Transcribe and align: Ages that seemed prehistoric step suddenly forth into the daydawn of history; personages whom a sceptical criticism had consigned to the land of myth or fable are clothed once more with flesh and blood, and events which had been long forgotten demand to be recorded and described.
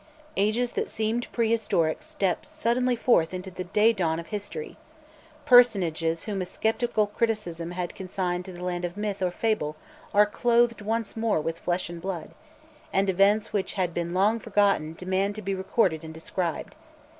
Ages 0.35 0.71
that 0.71 0.89
seemed 0.89 1.31
prehistoric 1.31 2.01
step 2.01 2.43
suddenly 2.43 2.95
forth 2.95 3.35
into 3.35 3.51
the 3.51 3.65
daydawn 3.65 4.19
of 4.19 4.25
history; 4.25 4.75
personages 5.45 6.23
whom 6.23 6.41
a 6.41 6.45
sceptical 6.47 7.05
criticism 7.05 7.69
had 7.69 7.93
consigned 7.93 8.45
to 8.45 8.51
the 8.51 8.63
land 8.63 8.83
of 8.83 8.97
myth 8.97 9.21
or 9.21 9.29
fable 9.29 9.75
are 10.11 10.25
clothed 10.25 10.81
once 10.81 11.15
more 11.15 11.39
with 11.39 11.59
flesh 11.59 11.87
and 11.87 12.01
blood, 12.01 12.31
and 12.91 13.11
events 13.11 13.53
which 13.53 13.73
had 13.73 13.93
been 13.93 14.11
long 14.11 14.39
forgotten 14.39 14.95
demand 14.95 15.35
to 15.35 15.41
be 15.43 15.53
recorded 15.53 16.03
and 16.03 16.15
described. 16.15 16.73